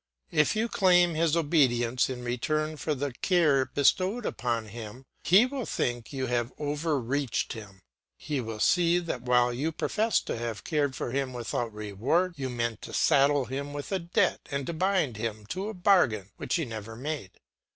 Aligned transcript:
If 0.31 0.55
you 0.55 0.67
claim 0.67 1.13
his 1.13 1.37
obedience 1.37 2.09
in 2.09 2.23
return 2.23 2.75
for 2.75 2.95
the 2.95 3.13
care 3.13 3.67
bestowed 3.67 4.25
upon 4.25 4.69
him, 4.69 5.05
he 5.23 5.45
will 5.45 5.67
think 5.67 6.11
you 6.11 6.25
have 6.25 6.51
over 6.57 6.99
reached 6.99 7.53
him; 7.53 7.83
he 8.17 8.41
will 8.41 8.59
see 8.59 8.97
that 8.97 9.21
while 9.21 9.53
you 9.53 9.71
profess 9.71 10.19
to 10.21 10.35
have 10.35 10.63
cared 10.63 10.95
for 10.95 11.11
him 11.11 11.33
without 11.33 11.71
reward, 11.71 12.33
you 12.35 12.49
meant 12.49 12.81
to 12.81 12.93
saddle 12.95 13.45
him 13.45 13.73
with 13.73 13.91
a 13.91 13.99
debt 13.99 14.39
and 14.49 14.65
to 14.65 14.73
bind 14.73 15.17
him 15.17 15.45
to 15.49 15.69
a 15.69 15.75
bargain 15.75 16.31
which 16.37 16.55
he 16.55 16.65
never 16.65 16.95
made. 16.95 17.39